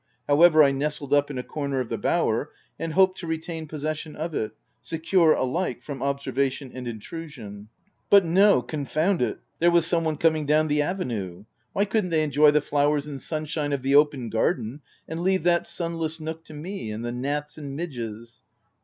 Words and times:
However 0.27 0.63
> 0.63 0.63
I 0.63 0.71
nestled 0.71 1.13
up 1.13 1.29
in 1.29 1.37
a 1.37 1.43
corner 1.43 1.79
of 1.79 1.89
the 1.89 1.97
bower, 1.99 2.49
and 2.79 2.93
hoped 2.93 3.19
to 3.19 3.27
retain 3.27 3.67
possession 3.67 4.15
of 4.15 4.33
it, 4.33 4.53
secure 4.81 5.33
alike 5.33 5.83
from 5.83 6.01
obser 6.01 6.31
vation 6.31 6.71
and 6.73 6.87
intrusion. 6.87 7.69
But 8.09 8.25
no— 8.25 8.63
confound 8.63 9.21
it— 9.21 9.41
there 9.59 9.69
was 9.69 9.85
some 9.85 10.03
one 10.03 10.17
coming 10.17 10.47
down 10.47 10.69
the 10.69 10.81
avenue! 10.81 11.45
Why 11.73 11.85
could'nt 11.85 12.09
they 12.09 12.23
enjoy 12.23 12.49
the 12.49 12.61
flowers 12.61 13.05
and 13.05 13.21
sun 13.21 13.45
shine 13.45 13.73
of 13.73 13.83
the 13.83 13.93
open 13.93 14.31
garden, 14.31 14.81
and 15.07 15.19
leave 15.21 15.43
that 15.43 15.67
sunless 15.67 16.19
nook 16.19 16.43
to 16.45 16.53
me, 16.55 16.89
and 16.91 17.05
the 17.05 17.11
gnats 17.11 17.59
and 17.59 17.75
midges 17.75 18.41